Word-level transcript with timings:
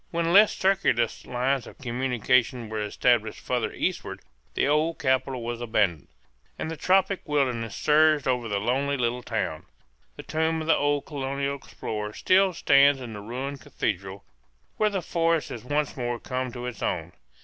When 0.09 0.33
less 0.33 0.57
circuitous 0.57 1.27
lines 1.27 1.67
of 1.67 1.77
communication 1.77 2.69
were 2.69 2.81
established 2.81 3.39
farther 3.39 3.71
eastward 3.71 4.21
the 4.55 4.67
old 4.67 4.97
capital 4.97 5.43
was 5.43 5.61
abandoned, 5.61 6.07
and 6.57 6.71
the 6.71 6.75
tropic 6.75 7.21
wilderness 7.27 7.75
surged 7.75 8.27
over 8.27 8.49
the 8.49 8.57
lonely 8.59 8.97
little 8.97 9.21
town. 9.21 9.67
The 10.15 10.23
tomb 10.23 10.59
of 10.61 10.65
the 10.65 10.75
old 10.75 11.05
colonial 11.05 11.55
explorer 11.57 12.13
still 12.13 12.51
stands 12.53 12.99
in 12.99 13.13
the 13.13 13.21
ruined 13.21 13.61
cathedral, 13.61 14.23
where 14.77 14.89
the 14.89 15.03
forest 15.03 15.49
has 15.49 15.63
once 15.63 15.95
more 15.95 16.19
come 16.19 16.51
to 16.53 16.65
its 16.65 16.81
own. 16.81 17.11